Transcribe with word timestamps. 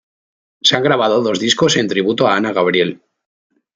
Se 0.63 0.75
han 0.75 0.81
grabado 0.81 1.21
dos 1.21 1.39
discos 1.39 1.77
en 1.77 1.87
tributo 1.87 2.27
a 2.27 2.35
Ana 2.35 2.53
Gabriel. 2.53 3.03